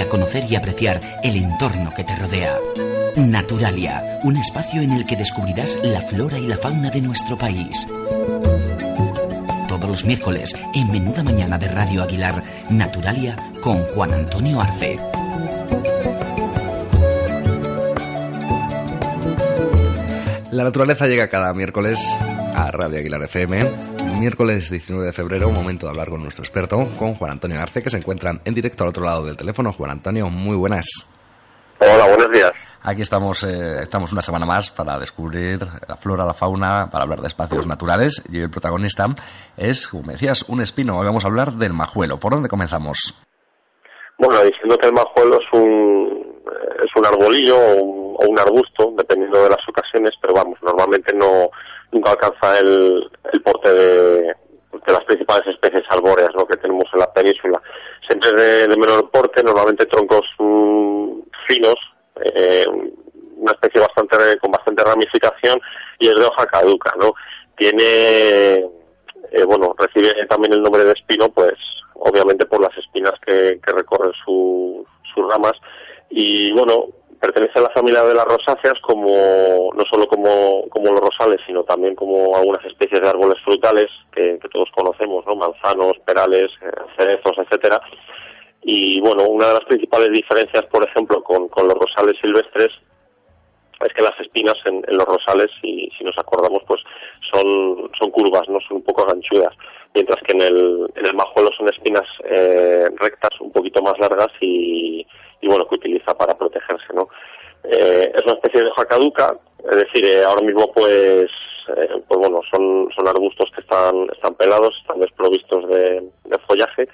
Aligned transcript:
A 0.00 0.08
conocer 0.08 0.44
y 0.50 0.56
apreciar 0.56 1.00
el 1.22 1.36
entorno 1.36 1.90
que 1.94 2.02
te 2.02 2.16
rodea. 2.16 2.58
Naturalia, 3.16 4.18
un 4.24 4.36
espacio 4.36 4.80
en 4.80 4.90
el 4.92 5.04
que 5.06 5.16
descubrirás 5.16 5.78
la 5.82 6.00
flora 6.00 6.38
y 6.38 6.46
la 6.46 6.56
fauna 6.56 6.90
de 6.90 7.02
nuestro 7.02 7.36
país. 7.36 7.86
Todos 9.68 9.88
los 9.88 10.04
miércoles, 10.04 10.56
en 10.74 10.90
Menuda 10.90 11.22
Mañana 11.22 11.58
de 11.58 11.68
Radio 11.68 12.02
Aguilar, 12.02 12.42
Naturalia 12.70 13.36
con 13.60 13.84
Juan 13.88 14.14
Antonio 14.14 14.60
Arce. 14.60 14.98
La 20.50 20.64
naturaleza 20.64 21.06
llega 21.06 21.28
cada 21.28 21.54
miércoles 21.54 21.98
a 22.54 22.70
Radio 22.70 22.98
Aguilar 22.98 23.22
FM. 23.22 23.64
Miércoles 24.18 24.70
19 24.70 25.06
de 25.06 25.12
febrero, 25.12 25.50
momento 25.50 25.86
de 25.86 25.90
hablar 25.90 26.08
con 26.08 26.22
nuestro 26.22 26.44
experto, 26.44 26.88
con 26.98 27.14
Juan 27.14 27.32
Antonio 27.32 27.60
Arce, 27.60 27.82
que 27.82 27.90
se 27.90 27.98
encuentra 27.98 28.32
en 28.44 28.54
directo 28.54 28.84
al 28.84 28.90
otro 28.90 29.04
lado 29.04 29.24
del 29.24 29.36
teléfono. 29.36 29.72
Juan 29.72 29.90
Antonio, 29.90 30.28
muy 30.28 30.56
buenas. 30.56 30.86
Hola, 31.78 32.06
buenos 32.06 32.30
días. 32.30 32.52
Aquí 32.82 33.02
estamos, 33.02 33.44
eh, 33.44 33.82
estamos 33.82 34.12
una 34.12 34.22
semana 34.22 34.46
más 34.46 34.70
para 34.70 34.98
descubrir 34.98 35.60
la 35.88 35.96
flora, 35.96 36.24
la 36.24 36.34
fauna, 36.34 36.88
para 36.90 37.04
hablar 37.04 37.20
de 37.20 37.28
espacios 37.28 37.66
naturales. 37.66 38.22
Y 38.30 38.40
el 38.40 38.50
protagonista 38.50 39.06
es, 39.56 39.88
como 39.88 40.04
me 40.04 40.12
decías, 40.14 40.44
un 40.48 40.60
espino. 40.60 40.98
Hoy 40.98 41.06
vamos 41.06 41.24
a 41.24 41.28
hablar 41.28 41.52
del 41.52 41.72
majuelo. 41.72 42.18
¿Por 42.18 42.32
dónde 42.32 42.48
comenzamos? 42.48 43.14
Bueno, 44.18 44.42
diciendo 44.42 44.76
que 44.78 44.86
el 44.86 44.92
majuelo 44.92 45.38
es 45.40 45.52
un, 45.52 46.31
es 46.84 46.96
un 46.96 47.06
arbolillo 47.06 47.56
o 47.56 47.74
un, 47.82 48.16
o 48.18 48.28
un 48.28 48.38
arbusto, 48.38 48.92
dependiendo 48.96 49.42
de 49.42 49.50
las 49.50 49.68
ocasiones, 49.68 50.12
pero 50.20 50.34
vamos, 50.34 50.58
normalmente 50.62 51.14
no 51.14 51.50
nunca 51.92 52.12
alcanza 52.12 52.58
el, 52.58 53.10
el 53.32 53.42
porte 53.42 53.72
de, 53.72 54.34
las 54.86 55.04
principales 55.04 55.46
especies 55.46 55.84
arbóreas 55.90 56.30
¿no? 56.34 56.46
que 56.46 56.56
tenemos 56.56 56.86
en 56.92 57.00
la 57.00 57.12
península. 57.12 57.60
Siempre 58.06 58.32
de, 58.32 58.76
menor 58.76 59.10
porte, 59.10 59.42
normalmente 59.42 59.86
troncos 59.86 60.22
mm, 60.38 61.20
finos, 61.46 61.76
eh, 62.24 62.64
una 63.36 63.52
especie 63.52 63.80
bastante 63.80 64.38
con 64.38 64.50
bastante 64.50 64.82
ramificación 64.84 65.60
y 65.98 66.08
es 66.08 66.14
de 66.14 66.24
hoja 66.24 66.46
caduca, 66.46 66.92
¿no? 66.98 67.14
Tiene, 67.56 68.54
eh, 69.30 69.44
bueno, 69.46 69.74
recibe 69.78 70.14
también 70.26 70.54
el 70.54 70.62
nombre 70.62 70.84
de 70.84 70.92
espino, 70.92 71.28
pues 71.30 71.54
obviamente 71.94 72.46
por 72.46 72.60
las 72.60 72.76
espinas 72.76 73.14
que, 73.24 73.60
que 73.64 73.72
recorren 73.72 74.12
su, 74.24 74.86
sus 75.14 75.28
ramas 75.30 75.54
y 76.14 76.52
bueno, 76.52 76.88
pertenece 77.22 77.58
a 77.58 77.62
la 77.62 77.70
familia 77.70 78.04
de 78.04 78.14
las 78.14 78.26
rosáceas 78.26 78.74
como 78.82 79.70
no 79.74 79.84
solo 79.88 80.08
como, 80.08 80.68
como 80.68 80.90
los 80.90 81.00
rosales 81.00 81.40
sino 81.46 81.62
también 81.62 81.94
como 81.94 82.36
algunas 82.36 82.64
especies 82.64 83.00
de 83.00 83.08
árboles 83.08 83.40
frutales 83.44 83.86
que, 84.12 84.38
todos 84.52 84.68
conocemos 84.74 85.24
no 85.26 85.36
manzanos 85.36 85.96
perales 86.04 86.50
eh, 86.60 86.70
cerezos 86.98 87.38
etcétera. 87.38 87.80
Y 88.62 89.00
bueno 89.00 89.28
una 89.28 89.46
de 89.46 89.52
las 89.54 89.64
principales 89.64 90.10
diferencias 90.10 90.64
por 90.66 90.82
ejemplo 90.82 91.22
con, 91.22 91.48
con 91.48 91.68
los 91.68 91.78
rosales 91.78 92.16
silvestres 92.20 92.70
es 93.80 93.92
que 93.94 94.02
las 94.02 94.18
espinas 94.20 94.56
en, 94.64 94.84
en 94.86 94.96
los 94.96 95.06
rosales 95.06 95.48
si, 95.60 95.88
si 95.96 96.02
nos 96.02 96.18
acordamos 96.18 96.62
pues 96.66 96.82
son 97.32 97.88
son 98.00 98.10
curvas 98.10 98.48
no 98.48 98.58
son 98.66 98.78
un 98.78 98.82
poco 98.82 99.06
ganchudas 99.06 99.54
mientras 99.94 100.20
que 100.24 100.32
en 100.32 100.42
el 100.42 100.90
en 100.96 101.06
el 101.06 101.14
majuelo 101.14 101.50
son 101.56 101.68
espinas 101.68 102.08
eh, 102.24 102.88
rectas 102.96 103.40
un 103.40 103.52
poquito 103.52 103.80
más 103.80 103.96
largas 104.00 104.30
y 104.40 105.06
utiliza 106.02 106.14
para 106.14 106.34
protegerse, 106.36 106.92
¿no? 106.94 107.08
Eh, 107.64 108.12
es 108.14 108.22
una 108.24 108.34
especie 108.34 108.60
de 108.60 108.68
hoja 108.68 108.84
caduca, 108.86 109.36
es 109.70 109.76
decir, 109.76 110.04
eh, 110.04 110.24
ahora 110.24 110.42
mismo 110.42 110.70
pues, 110.72 111.30
eh, 111.76 112.02
pues 112.08 112.18
bueno, 112.18 112.40
son, 112.50 112.88
son 112.96 113.08
arbustos 113.08 113.50
que 113.54 113.60
están, 113.60 114.08
están 114.12 114.34
pelados, 114.34 114.74
están 114.80 115.00
desprovistos 115.00 115.68
de, 115.68 116.02
follaje 116.48 116.88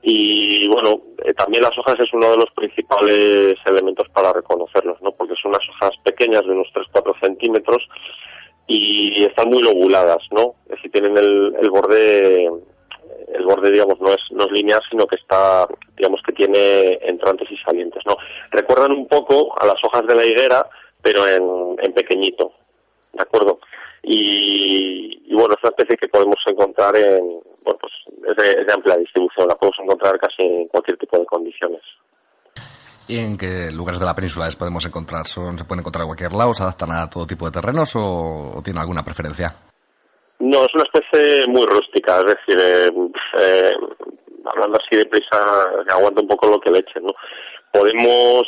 y 0.00 0.66
bueno, 0.68 1.02
eh, 1.24 1.34
también 1.34 1.62
las 1.62 1.76
hojas 1.76 1.96
es 2.00 2.12
uno 2.14 2.30
de 2.30 2.36
los 2.38 2.50
principales 2.54 3.56
elementos 3.66 4.08
para 4.10 4.32
reconocerlos, 4.32 5.00
¿no? 5.02 5.12
Porque 5.12 5.34
son 5.42 5.50
unas 5.50 5.68
hojas 5.68 5.90
pequeñas 6.04 6.42
de 6.44 6.52
unos 6.52 6.68
3-4 6.72 7.20
centímetros 7.20 7.86
y 8.66 9.24
están 9.24 9.50
muy 9.50 9.62
lobuladas, 9.62 10.18
¿no? 10.30 10.54
Es 10.66 10.76
decir, 10.76 10.92
tienen 10.92 11.18
el, 11.18 11.54
el 11.60 11.70
borde 11.70 12.48
el 13.34 13.44
borde 13.44 13.70
digamos 13.70 14.00
no 14.00 14.08
es 14.08 14.20
no 14.30 14.44
es 14.44 14.52
lineal 14.52 14.80
sino 14.90 15.06
que 15.06 15.16
está 15.16 15.66
digamos 15.96 16.20
que 16.22 16.32
tiene 16.32 16.98
entrantes 17.02 17.50
y 17.50 17.56
salientes 17.58 18.02
no 18.06 18.16
recuerdan 18.60 18.92
un 18.92 19.06
poco 19.06 19.54
a 19.60 19.66
las 19.66 19.76
hojas 19.82 20.02
de 20.06 20.14
la 20.14 20.24
higuera 20.24 20.68
pero 21.02 21.26
en, 21.26 21.76
en 21.82 21.92
pequeñito 21.92 22.52
de 23.12 23.22
acuerdo 23.22 23.58
y, 24.02 25.22
y, 25.26 25.34
bueno 25.34 25.54
es 25.56 25.62
una 25.62 25.70
especie 25.70 25.96
que 25.96 26.08
podemos 26.08 26.38
encontrar 26.46 26.96
en 26.96 27.40
bueno 27.62 27.78
pues 27.80 27.92
es 28.30 28.36
de, 28.36 28.60
es 28.60 28.66
de 28.66 28.72
amplia 28.72 28.96
distribución 28.96 29.48
la 29.48 29.54
podemos 29.54 29.78
encontrar 29.82 30.18
casi 30.18 30.42
en 30.42 30.68
cualquier 30.68 30.96
tipo 30.98 31.18
de 31.18 31.26
condiciones 31.26 31.82
¿Y 33.10 33.18
en 33.18 33.38
qué 33.38 33.70
lugares 33.72 33.98
de 33.98 34.04
la 34.04 34.14
península 34.14 34.44
les 34.44 34.56
podemos 34.56 34.84
encontrar? 34.84 35.26
¿Son, 35.26 35.56
¿Se 35.56 35.64
pueden 35.64 35.80
encontrar 35.80 36.02
en 36.02 36.08
cualquier 36.08 36.32
lado? 36.34 36.52
¿Se 36.52 36.62
adaptan 36.62 36.92
a 36.92 37.08
todo 37.08 37.26
tipo 37.26 37.46
de 37.46 37.52
terrenos 37.52 37.96
o, 37.96 38.58
o 38.58 38.62
tienen 38.62 38.82
alguna 38.82 39.02
preferencia? 39.02 39.48
No, 40.40 40.64
es 40.64 40.74
una 40.74 40.84
especie 40.84 41.46
muy 41.48 41.66
rústica, 41.66 42.20
es 42.20 42.26
decir, 42.26 42.58
eh, 42.62 42.92
eh, 43.40 43.72
hablando 44.44 44.78
así 44.78 44.96
de 44.96 45.06
prisa, 45.06 45.64
aguanta 45.90 46.20
un 46.20 46.28
poco 46.28 46.46
lo 46.46 46.60
que 46.60 46.70
le 46.70 46.78
echen, 46.78 47.02
¿no? 47.02 47.12
Podemos, 47.72 48.42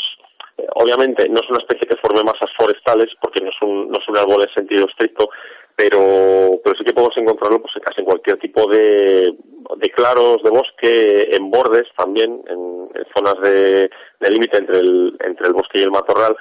eh, 0.57 0.67
obviamente, 0.75 1.29
no 1.29 1.41
es 1.41 1.51
una 1.51 1.59
especie 1.59 1.89
que 1.89 1.97
forme 1.97 2.23
masas 2.23 2.51
forestales, 2.57 3.09
porque 3.21 3.41
no 3.41 3.51
es 3.51 3.63
un, 3.63 3.91
no 3.91 3.99
es 3.99 4.09
un 4.09 4.19
árbol 4.19 4.43
en 4.43 4.55
sentido 4.55 4.87
estricto, 4.87 5.29
pero, 5.77 6.61
pero 6.63 6.77
sí 6.77 6.85
que 6.85 6.93
podemos 6.93 7.17
encontrarlo 7.17 7.63
pues 7.63 7.73
casi 7.83 8.01
en 8.01 8.07
cualquier 8.07 8.39
tipo 8.39 8.69
de, 8.71 9.35
de 9.77 9.91
claros 9.91 10.43
de 10.43 10.51
bosque, 10.51 11.29
en 11.35 11.51
bordes 11.51 11.89
también, 11.97 12.43
en, 12.49 12.81
zonas 13.17 13.41
de, 13.41 13.91
de 14.21 14.31
límite 14.31 14.59
entre 14.59 14.79
el, 14.79 15.17
entre 15.21 15.47
el 15.47 15.53
bosque 15.53 15.79
y 15.79 15.83
el 15.83 15.91
matorral, 15.91 16.37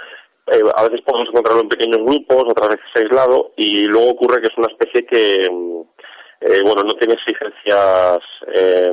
eh, 0.52 0.64
a 0.76 0.84
veces 0.84 1.02
podemos 1.06 1.30
encontrarlo 1.30 1.62
en 1.62 1.70
pequeños 1.70 2.04
grupos, 2.04 2.46
otras 2.50 2.70
veces 2.70 2.86
aislado, 2.96 3.52
y 3.56 3.84
luego 3.84 4.12
ocurre 4.12 4.42
que 4.42 4.48
es 4.48 4.58
una 4.58 4.68
especie 4.68 5.06
que, 5.06 5.46
eh, 5.46 6.62
bueno, 6.64 6.84
no 6.84 6.96
tiene 6.96 7.14
exigencias, 7.14 8.20
eh, 8.56 8.92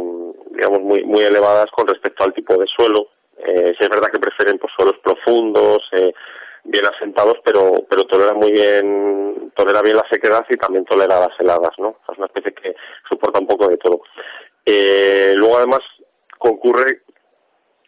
digamos, 0.50 0.80
muy, 0.80 1.04
muy 1.04 1.22
elevadas 1.22 1.66
con 1.72 1.86
respecto 1.86 2.25
al 2.25 2.34
tipo 2.34 2.56
de 2.56 2.66
suelo. 2.66 3.08
Eh, 3.38 3.74
sí 3.78 3.84
es 3.84 3.88
verdad 3.88 4.08
que 4.10 4.19
prefieren 4.19 4.58
pues, 4.58 4.72
suelos 4.76 4.97
profundos, 5.02 5.80
eh, 5.92 6.12
bien 6.64 6.84
asentados, 6.86 7.36
pero, 7.44 7.84
pero 7.88 8.04
tolera 8.06 8.34
muy 8.34 8.52
bien, 8.52 9.52
tolera 9.54 9.82
bien 9.82 9.97
la 9.97 10.06
sequedad 10.10 10.44
y 10.48 10.56
también 10.56 10.84
tolera 10.84 11.20
las 11.20 11.38
heladas, 11.38 11.72
¿no? 11.78 11.96
Es 12.10 12.19
una 12.19 12.26
especie 12.26 12.52
que 12.54 12.75
soporta 13.08 13.41
un 13.41 13.46
poco 13.46 13.69
de 13.69 13.76
todo. 13.76 14.00
Eh, 14.64 15.34
luego 15.36 15.58
además 15.58 15.80
concurre 16.38 17.02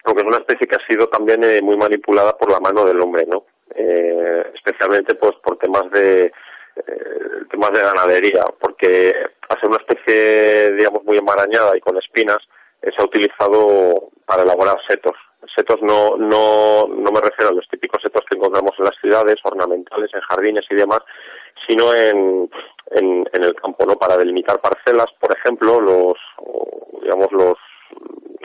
aunque 0.04 0.22
es 0.22 0.28
una 0.28 0.38
especie 0.38 0.66
que 0.66 0.76
ha 0.76 0.86
sido 0.86 1.08
también 1.08 1.44
eh, 1.44 1.60
muy 1.60 1.76
manipulada 1.76 2.36
por 2.36 2.50
la 2.50 2.60
mano 2.60 2.84
del 2.84 3.00
hombre, 3.00 3.26
¿no? 3.26 3.44
Eh, 3.74 4.52
especialmente 4.54 5.14
pues 5.14 5.36
por 5.42 5.58
temas 5.58 5.90
de 5.90 6.32
eh, 6.76 7.12
temas 7.50 7.72
de 7.72 7.82
ganadería, 7.82 8.44
porque 8.60 9.14
al 9.48 9.60
ser 9.60 9.68
una 9.68 9.78
especie, 9.78 10.72
digamos, 10.72 11.04
muy 11.04 11.18
enmarañada 11.18 11.76
y 11.76 11.80
con 11.80 11.96
espinas, 11.98 12.38
eh, 12.82 12.90
se 12.94 13.02
ha 13.02 13.04
utilizado 13.04 14.10
para 14.24 14.42
elaborar 14.42 14.78
setos. 14.88 15.14
Setos 15.54 15.80
no, 15.82 16.16
no, 16.16 16.88
no 16.88 17.12
me 17.12 17.20
refiero 17.20 17.50
a 17.50 17.54
los 17.54 17.68
típicos 17.68 18.02
setos 18.02 18.24
que 18.28 18.36
encontramos 18.36 18.72
en 18.78 18.84
las 18.84 18.96
ciudades, 19.00 19.36
ornamentales, 19.44 20.10
en 20.12 20.20
jardines 20.20 20.64
y 20.68 20.74
demás, 20.74 21.00
sino 21.66 21.94
en, 21.94 22.50
en, 22.90 23.28
en 23.32 23.44
el 23.44 23.54
campo, 23.54 23.86
¿no? 23.86 23.96
Para 23.96 24.16
delimitar 24.16 24.60
parcelas, 24.60 25.06
por 25.20 25.36
ejemplo, 25.36 25.80
los, 25.80 26.14
digamos, 27.02 27.30
los, 27.32 27.54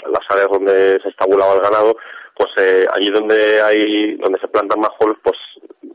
las 0.05 0.29
áreas 0.29 0.49
donde 0.51 0.99
se 1.01 1.09
estabulaba 1.09 1.55
el 1.55 1.61
ganado, 1.61 1.95
pues 2.35 2.49
eh, 2.57 2.85
allí 2.93 3.09
donde 3.09 3.61
hay, 3.61 4.15
donde 4.15 4.39
se 4.39 4.47
plantan 4.47 4.79
majuelos, 4.79 5.17
pues 5.23 5.37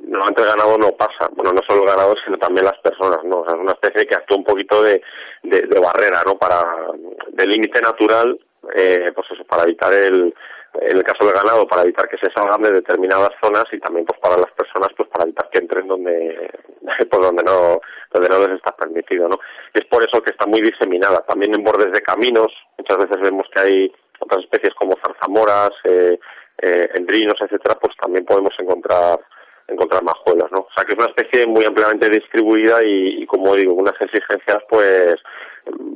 normalmente 0.03 0.43
el 0.43 0.49
ganado 0.49 0.79
no 0.79 0.93
pasa, 0.93 1.29
bueno, 1.35 1.53
no 1.53 1.61
solo 1.69 1.83
el 1.83 1.91
ganado, 1.91 2.15
sino 2.25 2.39
también 2.39 2.65
las 2.65 2.79
personas, 2.79 3.19
¿no? 3.25 3.41
O 3.41 3.45
sea, 3.45 3.57
es 3.57 3.63
una 3.63 3.73
especie 3.73 4.07
que 4.07 4.15
actúa 4.15 4.39
un 4.39 4.45
poquito 4.45 4.83
de, 4.83 5.03
de, 5.43 5.63
de 5.63 5.81
barrera, 5.81 6.23
¿no? 6.27 6.37
Para, 6.39 6.63
límite 7.47 7.81
natural, 7.81 8.39
eh, 8.75 9.13
pues 9.15 9.27
eso, 9.31 9.45
para 9.45 9.63
evitar 9.63 9.95
el, 9.95 10.35
en 10.81 10.97
el 10.97 11.03
caso 11.03 11.25
del 11.25 11.35
ganado, 11.35 11.67
para 11.67 11.83
evitar 11.83 12.09
que 12.09 12.19
se 12.19 12.33
salgan 12.33 12.63
de 12.63 12.73
determinadas 12.73 13.31
zonas 13.43 13.65
y 13.73 13.79
también 13.79 14.07
pues 14.07 14.21
para 14.21 14.37
las 14.37 14.53
personas, 14.53 14.89
pues 14.97 15.09
para 15.09 15.25
evitar 15.25 15.49
que 15.51 15.59
entren 15.59 15.89
donde, 15.89 16.51
pues 17.11 17.23
donde 17.23 17.43
no, 17.43 17.81
donde 18.13 18.29
no 18.29 18.47
les 18.47 18.57
está 18.57 18.75
permitido, 18.77 19.29
¿no? 19.29 19.39
Y 19.75 19.81
es 19.81 19.87
por 19.87 20.03
eso 20.03 20.23
que 20.23 20.31
está 20.31 20.47
muy 20.47 20.63
diseminada, 20.63 21.21
también 21.27 21.55
en 21.55 21.65
bordes 21.65 21.93
de 21.93 22.03
caminos, 22.03 22.53
muchas 22.79 22.99
veces 22.99 23.21
vemos 23.21 23.47
que 23.53 23.61
hay 23.61 23.93
otras 24.21 24.45
especies 24.45 24.75
como 24.75 24.97
zarzamoras, 25.05 25.71
eh, 25.85 26.19
eh, 26.61 26.89
endrinos, 26.95 27.37
etcétera, 27.41 27.79
pues 27.81 27.95
también 28.01 28.25
podemos 28.25 28.53
encontrar 28.59 29.19
encontrar 29.69 30.03
majuelos, 30.03 30.51
¿no? 30.51 30.61
O 30.61 30.69
sea 30.75 30.85
que 30.85 30.95
es 30.95 30.99
una 30.99 31.13
especie 31.15 31.47
muy 31.47 31.65
ampliamente 31.67 32.09
distribuida 32.09 32.79
y, 32.83 33.27
como 33.27 33.55
digo, 33.55 33.75
unas 33.75 34.01
exigencias 34.01 34.63
pues, 34.69 35.17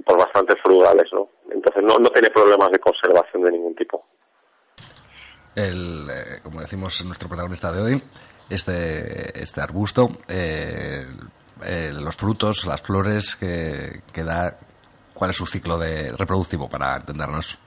pues 0.05 0.19
bastante 0.19 0.55
frugales, 0.57 1.11
¿no? 1.13 1.31
Entonces 1.51 1.83
no, 1.83 1.99
no 1.99 2.11
tiene 2.11 2.29
problemas 2.29 2.71
de 2.71 2.79
conservación 2.79 3.43
de 3.45 3.53
ningún 3.53 3.75
tipo. 3.75 4.05
El, 5.55 6.09
eh, 6.11 6.41
como 6.43 6.61
decimos 6.61 7.05
nuestro 7.05 7.29
protagonista 7.29 7.71
de 7.73 7.81
hoy, 7.81 8.03
este, 8.49 9.43
este 9.43 9.61
arbusto, 9.61 10.19
eh, 10.29 11.07
eh, 11.65 11.91
los 11.93 12.17
frutos, 12.17 12.65
las 12.65 12.81
flores 12.81 13.37
que, 13.37 14.03
que 14.13 14.25
da, 14.25 14.59
¿cuál 15.15 15.31
es 15.31 15.37
su 15.37 15.47
ciclo 15.47 15.79
de 15.79 16.13
reproductivo 16.13 16.69
para 16.69 16.97
entendernos? 16.97 17.59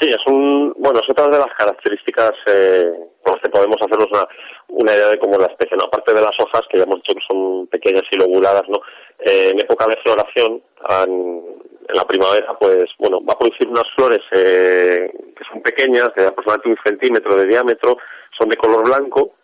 Sí, 0.00 0.08
es 0.08 0.26
un, 0.26 0.72
bueno, 0.78 0.98
es 1.00 1.10
otra 1.10 1.28
de 1.28 1.36
las 1.36 1.54
características 1.58 2.32
eh, 2.46 2.90
con 3.22 3.34
las 3.34 3.42
que 3.42 3.50
podemos 3.50 3.76
hacernos 3.80 4.08
una, 4.10 4.26
una 4.68 4.94
idea 4.94 5.08
de 5.08 5.18
cómo 5.18 5.34
es 5.34 5.40
la 5.40 5.46
especie, 5.48 5.76
¿no? 5.76 5.86
Aparte 5.86 6.14
de 6.14 6.22
las 6.22 6.32
hojas, 6.38 6.62
que 6.70 6.78
ya 6.78 6.84
hemos 6.84 7.02
dicho 7.02 7.12
que 7.12 7.26
son 7.28 7.66
pequeñas 7.66 8.04
y 8.10 8.16
lobuladas, 8.16 8.62
¿no? 8.68 8.80
Eh, 9.18 9.50
en 9.50 9.60
época 9.60 9.86
de 9.86 9.98
floración, 9.98 10.62
en, 10.88 11.60
la 11.92 12.04
primavera, 12.04 12.56
pues, 12.58 12.84
bueno, 12.98 13.18
va 13.28 13.34
a 13.34 13.38
producir 13.38 13.68
unas 13.68 13.84
flores 13.94 14.20
eh, 14.32 15.12
que 15.36 15.44
son 15.50 15.60
pequeñas, 15.60 16.10
de 16.16 16.28
aproximadamente 16.28 16.68
un 16.70 16.78
centímetro 16.84 17.36
de 17.36 17.46
diámetro, 17.46 17.98
son 18.38 18.48
de 18.48 18.56
color 18.56 18.84
blanco, 18.86 19.34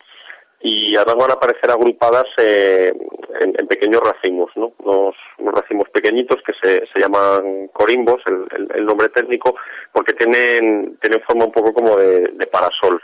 y 0.67 0.97
además 0.97 1.17
van 1.17 1.31
a 1.31 1.35
aparecer 1.35 1.71
agrupadas 1.71 2.25
eh, 2.39 2.93
en, 3.41 3.69
pequeños 3.69 4.03
racimos, 4.03 4.51
¿no? 4.57 4.73
Unos, 4.79 5.15
racimos 5.55 5.89
pequeñitos 5.91 6.43
que 6.45 6.53
se, 6.61 6.87
se 6.93 7.01
llaman 7.01 7.69
corimbos, 7.69 8.21
el, 8.27 8.85
nombre 8.85 9.09
técnico, 9.11 9.55
porque 9.93 10.15
tienen, 10.15 10.99
tienen 11.01 11.23
forma 11.23 11.45
un 11.45 11.53
poco 11.53 11.73
como 11.73 11.97
de, 11.97 12.49
parasol, 12.51 13.01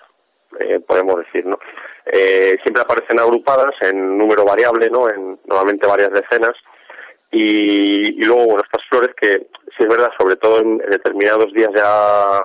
eh, 0.58 0.80
podemos 0.80 1.18
decir, 1.18 1.46
¿no? 1.46 1.56
Eh, 2.06 2.56
siempre 2.62 2.82
aparecen 2.82 3.20
agrupadas 3.20 3.74
en 3.80 4.18
número 4.18 4.44
variable, 4.44 4.90
¿no? 4.90 5.08
En 5.08 5.38
normalmente 5.46 5.86
varias 5.86 6.10
decenas. 6.10 6.54
Y, 7.30 8.20
y 8.20 8.24
luego, 8.24 8.44
bueno, 8.46 8.62
estas 8.64 8.84
flores 8.90 9.14
que, 9.20 9.46
si 9.76 9.84
es 9.84 9.88
verdad, 9.88 10.10
sobre 10.18 10.34
todo 10.36 10.58
en 10.58 10.78
determinados 10.78 11.52
días 11.52 11.70
ya 11.74 12.42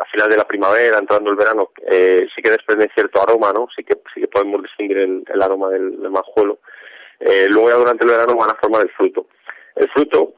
a 0.00 0.04
final 0.10 0.28
de 0.28 0.36
la 0.36 0.46
primavera, 0.46 0.98
entrando 0.98 1.30
el 1.30 1.36
verano, 1.36 1.70
eh, 1.90 2.26
sí 2.34 2.42
que 2.42 2.50
desprende 2.50 2.90
cierto 2.94 3.22
aroma, 3.22 3.52
¿no? 3.52 3.68
Sí 3.74 3.84
que, 3.84 3.96
sí 4.14 4.20
que 4.20 4.28
podemos 4.28 4.62
distinguir 4.62 4.98
el, 4.98 5.42
aroma 5.42 5.70
del, 5.70 6.00
del 6.00 6.10
manjuelo. 6.10 6.58
Eh, 7.20 7.46
luego 7.48 7.70
ya 7.70 7.76
durante 7.76 8.04
el 8.04 8.10
verano 8.12 8.36
van 8.36 8.50
a 8.50 8.58
formar 8.60 8.82
el 8.82 8.90
fruto. 8.90 9.26
El 9.74 9.88
fruto 9.90 10.34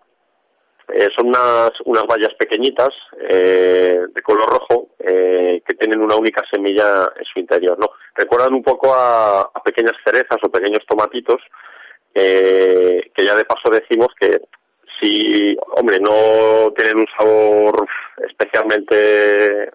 eh, 0.92 1.08
son 1.16 1.28
unas, 1.28 1.72
unas 1.84 2.04
bayas 2.06 2.34
pequeñitas 2.38 2.90
eh, 3.28 4.00
de 4.12 4.22
color 4.22 4.48
rojo 4.48 4.88
eh, 4.98 5.62
que 5.66 5.74
tienen 5.74 6.00
una 6.00 6.16
única 6.16 6.42
semilla 6.50 7.12
en 7.16 7.24
su 7.24 7.38
interior, 7.38 7.78
¿no? 7.78 7.90
Recuerdan 8.14 8.54
un 8.54 8.62
poco 8.62 8.94
a, 8.94 9.40
a 9.42 9.62
pequeñas 9.62 9.94
cerezas 10.04 10.38
o 10.42 10.50
pequeños 10.50 10.84
tomatitos 10.86 11.40
eh, 12.14 13.10
que 13.14 13.24
ya 13.24 13.36
de 13.36 13.44
paso 13.44 13.70
decimos 13.70 14.08
que 14.18 14.40
si, 15.00 15.56
hombre, 15.76 15.99
no 16.00 16.73
tienen 16.76 16.99
un 16.99 17.06
sabor 17.17 17.87
especialmente 18.29 19.70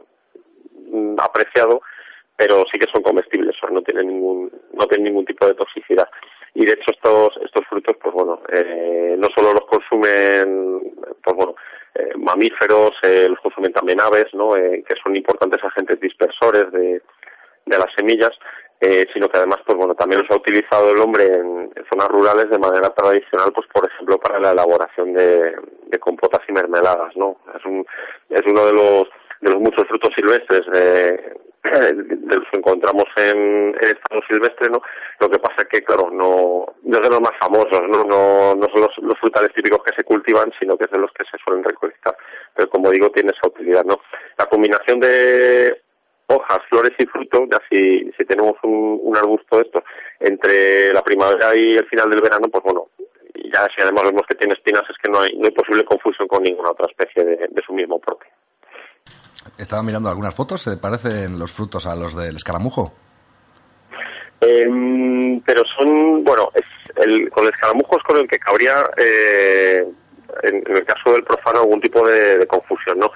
mm, 0.92 1.16
apreciado, 1.20 1.82
pero 2.38 2.64
sí 2.72 2.78
que 2.78 2.92
son 2.92 3.02
comestibles, 3.02 3.56
no 3.72 3.82
tienen 3.82 4.08
ningún, 4.08 4.52
no 4.74 4.86
tienen 4.88 5.06
ningún 5.06 5.26
tipo 5.26 5.48
de 5.48 5.54
toxicidad. 5.56 6.08
Y 6.54 6.66
de 6.66 6.74
hecho 6.74 6.92
estos, 6.92 7.38
estos 7.44 7.66
frutos, 7.68 7.98
pues 8.02 8.14
bueno, 8.14 8.42
eh, 8.52 9.16
no 9.18 9.28
solo 9.36 9.54
los 9.54 9.66
consumen, 9.66 10.94
pues 11.24 11.36
bueno, 11.36 11.56
eh, 11.96 12.12
mamíferos, 12.18 12.92
eh, 13.04 13.28
los 13.30 13.40
consumen 13.40 13.74
también 13.74 14.00
aves, 14.00 14.28
¿no? 14.34 14.54
que 14.54 14.96
son 15.04 15.16
importantes 15.16 15.64
agentes 15.64 16.00
dispersores 16.00 16.72
de 16.72 17.02
las 17.66 17.88
semillas, 17.98 18.32
eh, 18.86 19.08
sino 19.12 19.28
que 19.28 19.38
además, 19.38 19.60
pues 19.66 19.76
bueno, 19.76 19.96
también 19.96 20.22
los 20.22 20.30
ha 20.30 20.36
utilizado 20.36 20.92
el 20.92 21.00
hombre 21.00 21.26
en, 21.26 21.74
zonas 21.90 22.08
rurales 22.10 22.50
de 22.52 22.60
manera 22.60 22.90
tradicional, 22.92 23.52
pues 23.54 23.68
por 23.74 23.88
ejemplo 23.88 24.20
para 24.20 24.40
la 24.40 24.52
elaboración 24.52 25.14
de, 25.14 25.56
compotas 26.00 26.42
y 26.48 26.52
mermeladas, 26.52 27.16
¿no? 27.16 27.38
Es, 27.58 27.66
un, 27.66 27.84
es 28.30 28.42
uno 28.46 28.66
de 28.66 28.74
los, 28.74 29.08
de 29.42 29.50
los 29.50 29.60
muchos 29.60 29.88
frutos 29.88 30.12
silvestres 30.14 30.62
de, 30.72 31.36
de 31.96 32.36
los 32.36 32.46
que 32.52 32.58
encontramos 32.58 33.06
en, 33.16 33.70
en 33.70 33.88
estado 33.88 34.22
silvestre, 34.28 34.70
¿no? 34.70 34.82
Lo 35.20 35.30
que 35.30 35.40
pasa 35.40 35.64
es 35.64 35.68
que, 35.70 35.84
claro, 35.84 36.12
no, 36.12 36.66
no 36.84 36.98
es 36.98 37.02
de 37.02 37.10
los 37.10 37.22
más 37.22 37.34
famosos, 37.40 37.82
¿no? 37.88 38.04
No, 38.04 38.56
no 38.56 38.68
son 38.72 38.82
los, 38.82 38.92
los 39.02 39.20
frutales 39.20 39.52
típicos 39.54 39.82
que 39.84 39.96
se 39.96 40.04
cultivan, 40.04 40.52
sino 40.60 40.78
que 40.78 40.84
es 40.84 40.92
de 40.92 41.00
los 41.00 41.12
que 41.14 41.24
se 41.24 41.38
suelen 41.44 41.64
recolectar. 41.64 42.16
Pero 42.54 42.70
como 42.70 42.92
digo, 42.92 43.10
tiene 43.10 43.32
esa 43.32 43.48
utilidad, 43.48 43.84
¿no? 43.84 44.00
La 44.38 44.46
combinación 44.46 45.00
de 45.00 45.85
hojas, 46.28 46.60
flores 46.70 46.94
y 46.98 47.06
frutos, 47.06 47.42
ya 47.52 47.60
si, 47.70 48.12
si 48.18 48.26
tenemos 48.26 48.54
un, 48.64 49.00
un 49.04 49.18
arbusto 49.18 49.58
de 49.58 49.64
estos 49.64 49.84
entre 50.20 50.94
la 50.94 51.04
primavera 51.04 51.56
y 51.56 51.76
el 51.76 51.86
final 51.88 52.10
del 52.10 52.22
verano, 52.22 52.48
pues 52.50 52.64
bueno, 52.64 52.88
ya 53.54 53.68
si 53.76 53.82
además 53.82 54.04
vemos 54.06 54.24
que 54.28 54.36
tiene 54.36 54.54
espinas 54.54 54.84
es 54.90 54.98
que 55.02 55.12
no 55.12 55.20
hay, 55.20 55.38
no 55.38 55.46
hay 55.46 55.52
posible 55.52 55.84
confusión 55.84 56.28
con 56.28 56.44
ninguna 56.44 56.72
otra 56.72 56.88
especie 56.90 57.24
de, 57.24 57.62
su 57.66 57.74
mismo 57.74 58.00
porte. 58.00 58.26
Estaba 59.58 59.84
mirando 59.84 60.10
algunas 60.10 60.34
fotos, 60.34 60.62
¿se 60.62 60.78
parecen 60.78 61.38
los 61.38 61.52
frutos 61.52 61.86
a 61.86 61.96
los 61.96 62.16
del 62.16 62.36
escaramujo? 62.36 62.94
Em, 64.42 65.40
pero 65.42 65.64
son, 65.78 66.24
bueno, 66.24 66.52
es 66.54 66.66
el, 67.06 67.30
con 67.30 67.46
el 67.46 67.52
escaramujo 67.52 67.98
es 67.98 68.04
con 68.04 68.18
el 68.18 68.28
que 68.28 68.40
cabría, 68.40 68.84
eh, 68.98 69.86
en, 70.44 70.64
el 70.68 70.86
caso 70.86 71.12
del 71.14 71.24
profano, 71.24 71.62
algún 71.62 71.82
tipo 71.82 72.08
de, 72.08 72.38
de 72.40 72.48
confusión, 72.48 73.00
¿no? 73.00 73.12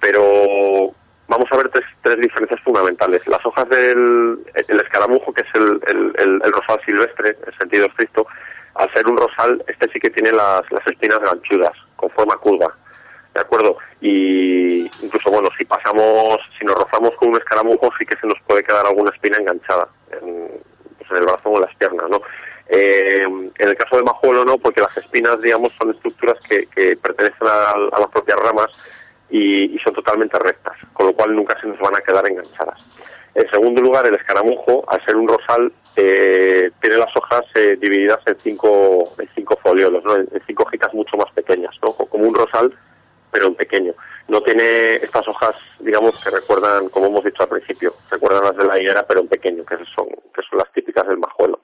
Pero 0.00 0.94
vamos 1.30 1.46
a 1.52 1.56
ver 1.56 1.68
tres, 1.68 1.86
tres 2.02 2.18
diferencias 2.18 2.60
fundamentales. 2.62 3.22
Las 3.26 3.44
hojas 3.46 3.68
del 3.68 4.40
el 4.54 4.80
escaramujo, 4.80 5.32
que 5.32 5.42
es 5.42 5.48
el, 5.54 6.40
rosal 6.52 6.80
silvestre, 6.84 7.36
en 7.46 7.58
sentido 7.58 7.86
estricto, 7.86 8.26
al 8.74 8.92
ser 8.92 9.06
un 9.06 9.16
rosal, 9.16 9.64
este 9.68 9.88
sí 9.92 10.00
que 10.00 10.10
tiene 10.10 10.32
las, 10.32 10.62
espinas 10.86 11.20
ganchudas, 11.20 11.72
con 11.96 12.10
forma 12.10 12.36
curva. 12.36 12.76
¿De 13.32 13.40
acuerdo? 13.40 13.78
Y 14.00 14.86
incluso, 15.02 15.30
bueno, 15.30 15.48
si 15.56 15.64
pasamos, 15.64 16.38
si 16.58 16.64
nos 16.64 16.74
rozamos 16.74 17.12
con 17.14 17.28
un 17.28 17.36
escaramujo, 17.36 17.88
sí 17.96 18.04
que 18.04 18.16
se 18.16 18.26
nos 18.26 18.38
puede 18.44 18.64
quedar 18.64 18.84
alguna 18.84 19.10
espina 19.14 19.38
enganchada 19.38 19.88
en, 20.10 20.60
pues 20.98 21.10
el 21.12 21.26
brazo 21.26 21.48
o 21.48 21.56
en 21.56 21.62
las 21.62 21.74
piernas, 21.76 22.10
¿no? 22.10 22.20
Eh, 22.68 23.22
en 23.22 23.68
el 23.68 23.76
caso 23.76 23.96
del 23.96 24.04
majuelo 24.04 24.44
no, 24.44 24.58
porque 24.58 24.80
las 24.80 24.96
espinas, 24.96 25.40
digamos, 25.40 25.72
son 25.80 25.90
estructuras 25.90 26.36
que, 26.48 26.66
que 26.66 26.96
pertenecen 26.96 27.46
a, 27.46 27.70
a 27.70 28.00
las 28.00 28.08
propias 28.08 28.38
ramas 28.38 28.68
y, 29.30 29.78
son 29.78 29.94
totalmente 29.94 30.38
rectas, 30.38 30.76
con 30.92 31.06
lo 31.06 31.12
cual 31.12 31.34
nunca 31.34 31.58
se 31.60 31.66
nos 31.66 31.78
van 31.78 31.96
a 31.96 32.00
quedar 32.00 32.26
enganchadas. 32.28 32.78
En 33.34 33.48
segundo 33.50 33.80
lugar, 33.80 34.06
el 34.06 34.14
escaramujo, 34.14 34.84
al 34.88 35.04
ser 35.04 35.16
un 35.16 35.28
rosal, 35.28 35.72
eh, 35.96 36.70
tiene 36.80 36.96
las 36.96 37.14
hojas 37.16 37.42
eh, 37.54 37.76
divididas 37.80 38.18
en 38.26 38.36
cinco, 38.42 39.14
en 39.18 39.28
cinco 39.34 39.58
foliolos, 39.62 40.02
¿no? 40.04 40.16
en, 40.16 40.28
cinco 40.46 40.64
hojitas 40.64 40.92
mucho 40.94 41.16
más 41.16 41.32
pequeñas, 41.32 41.74
¿no? 41.82 41.92
como 41.92 42.24
un 42.24 42.34
rosal, 42.34 42.72
pero 43.30 43.46
en 43.46 43.54
pequeño. 43.54 43.94
No 44.28 44.40
tiene 44.42 44.96
estas 44.96 45.26
hojas, 45.28 45.54
digamos, 45.78 46.12
que 46.22 46.30
recuerdan, 46.30 46.88
como 46.88 47.06
hemos 47.06 47.24
dicho 47.24 47.42
al 47.42 47.48
principio, 47.48 47.94
recuerdan 48.10 48.42
las 48.42 48.56
de 48.56 48.64
la 48.64 48.78
higuera, 48.78 49.04
pero 49.06 49.20
en 49.20 49.28
pequeño, 49.28 49.64
que 49.64 49.76
son, 49.96 50.08
que 50.34 50.42
son 50.48 50.58
las 50.58 50.72
típicas 50.72 51.06
del 51.06 51.18
majuelo. 51.18 51.60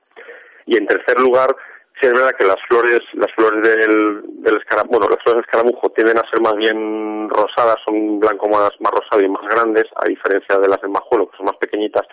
Y 0.66 0.76
en 0.76 0.86
tercer 0.86 1.18
lugar, 1.20 1.54
Sí, 1.98 2.06
es 2.06 2.12
verdad 2.12 2.36
que 2.38 2.44
las 2.44 2.60
flores, 2.68 3.00
las 3.14 3.32
flores 3.32 3.62
del, 3.62 4.20
del 4.42 4.56
escaramujo, 4.58 4.98
bueno, 4.98 5.08
las 5.08 5.22
flores 5.22 5.36
del 5.36 5.44
escaramujo 5.46 5.88
tienden 5.92 6.18
a 6.18 6.28
ser 6.28 6.42
más 6.42 6.54
bien 6.56 7.26
rosadas, 7.30 7.76
son 7.86 8.20
blanco 8.20 8.48
más, 8.48 8.70
más 8.80 8.92
rosado 8.92 9.22
y 9.22 9.28
más 9.30 9.42
grandes, 9.48 9.84
a 9.96 10.06
diferencia 10.06 10.58
de 10.58 10.68
las 10.68 10.78
del 10.82 10.90
majuelo, 10.90 11.26
que 11.30 11.38
son 11.38 11.46
más 11.46 11.56
pequeñitas. 11.56 12.06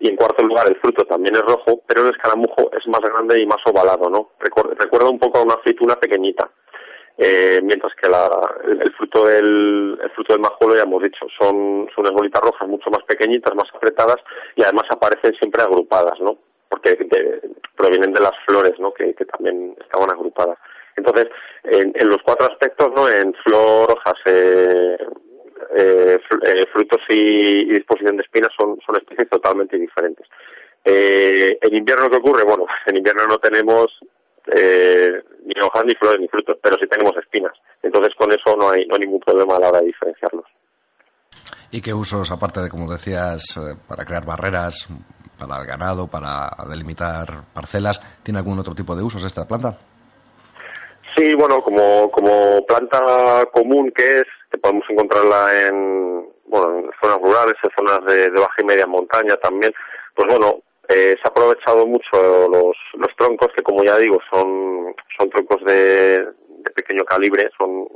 Y 0.00 0.08
en 0.08 0.16
cuarto 0.16 0.44
lugar, 0.44 0.66
el 0.66 0.76
fruto 0.80 1.04
también 1.04 1.36
es 1.36 1.42
rojo, 1.42 1.82
pero 1.86 2.02
el 2.02 2.10
escaramujo 2.10 2.68
es 2.72 2.84
más 2.88 3.00
grande 3.00 3.40
y 3.40 3.46
más 3.46 3.58
ovalado, 3.64 4.10
¿no? 4.10 4.30
Recuerda, 4.40 5.08
un 5.08 5.20
poco 5.20 5.38
a 5.38 5.42
una 5.42 5.54
aceituna 5.54 5.94
pequeñita. 5.94 6.50
Eh, 7.16 7.60
mientras 7.62 7.92
que 7.94 8.08
la, 8.08 8.28
el, 8.64 8.92
fruto 8.94 9.26
del 9.26 9.98
el 10.00 10.10
fruto 10.10 10.32
del 10.32 10.42
majuelo 10.42 10.76
ya 10.76 10.82
hemos 10.82 11.02
dicho 11.02 11.26
son 11.36 11.88
son 11.92 12.06
unas 12.06 12.12
bolitas 12.12 12.40
rojas 12.40 12.68
mucho 12.68 12.90
más 12.90 13.02
pequeñitas 13.08 13.52
más 13.56 13.66
apretadas 13.74 14.18
y 14.54 14.62
además 14.62 14.84
aparecen 14.88 15.34
siempre 15.34 15.60
agrupadas 15.62 16.14
no 16.20 16.38
porque 16.68 16.96
provienen 17.76 18.12
de 18.12 18.20
las 18.20 18.32
flores, 18.46 18.72
¿no? 18.78 18.92
Que, 18.92 19.14
también 19.24 19.76
estaban 19.80 20.10
agrupadas. 20.10 20.58
Entonces, 20.96 21.28
en, 21.64 22.08
los 22.08 22.18
cuatro 22.24 22.50
aspectos, 22.50 22.92
¿no? 22.94 23.08
En 23.08 23.32
flor, 23.34 23.92
hojas, 23.92 24.14
eh, 24.26 24.98
eh, 25.76 26.18
eh, 26.44 26.66
frutos 26.72 27.00
y, 27.08 27.72
disposición 27.72 28.16
de 28.16 28.22
espinas 28.22 28.50
son, 28.58 28.78
son 28.86 28.96
especies 28.96 29.28
totalmente 29.30 29.78
diferentes. 29.78 30.26
en 30.84 31.74
invierno, 31.74 32.10
¿qué 32.10 32.16
ocurre? 32.16 32.44
Bueno, 32.44 32.66
en 32.86 32.96
invierno 32.96 33.26
no 33.26 33.38
tenemos 33.38 33.98
eh, 34.50 35.22
ni 35.44 35.60
hojas, 35.60 35.84
ni 35.84 35.94
flores, 35.94 36.20
ni 36.20 36.28
frutos, 36.28 36.56
pero 36.62 36.76
sí 36.80 36.86
tenemos 36.86 37.16
espinas. 37.16 37.52
Entonces 37.82 38.14
con 38.16 38.30
eso 38.32 38.56
no 38.56 38.70
hay, 38.70 38.86
no 38.86 38.94
hay 38.94 39.00
ningún 39.00 39.20
problema 39.20 39.56
a 39.56 39.60
la 39.60 39.68
hora 39.68 39.80
de 39.80 39.86
diferenciarlos. 39.86 40.44
¿Y 41.70 41.82
qué 41.82 41.92
usos, 41.92 42.30
aparte 42.30 42.60
de, 42.60 42.70
como 42.70 42.90
decías, 42.90 43.42
eh, 43.58 43.76
para 43.86 44.04
crear 44.04 44.24
barreras, 44.24 44.88
para 45.38 45.60
el 45.60 45.66
ganado, 45.66 46.06
para 46.08 46.50
delimitar 46.68 47.44
parcelas, 47.54 48.00
tiene 48.22 48.38
algún 48.38 48.58
otro 48.58 48.74
tipo 48.74 48.94
de 48.96 49.02
usos 49.02 49.24
esta 49.24 49.46
planta? 49.46 49.78
Sí, 51.16 51.34
bueno, 51.34 51.62
como, 51.62 52.10
como 52.10 52.64
planta 52.66 53.44
común 53.52 53.90
que 53.94 54.20
es, 54.20 54.26
que 54.50 54.58
podemos 54.58 54.84
encontrarla 54.88 55.66
en, 55.66 56.28
bueno, 56.46 56.78
en 56.78 56.90
zonas 57.00 57.18
rurales, 57.22 57.54
en 57.62 57.70
zonas 57.74 58.04
de, 58.06 58.30
baja 58.30 58.62
y 58.62 58.64
media 58.64 58.86
montaña 58.86 59.36
también, 59.36 59.72
pues 60.14 60.28
bueno, 60.28 60.60
eh, 60.88 61.16
se 61.16 61.22
ha 61.24 61.30
aprovechado 61.30 61.86
mucho 61.86 62.48
los, 62.48 62.76
los 62.94 63.16
troncos, 63.16 63.48
que 63.56 63.62
como 63.62 63.82
ya 63.84 63.96
digo, 63.96 64.18
son, 64.30 64.94
son 65.18 65.30
troncos 65.30 65.64
de, 65.64 66.18
de 66.24 66.70
pequeño 66.74 67.04
calibre, 67.04 67.50
son, 67.58 67.88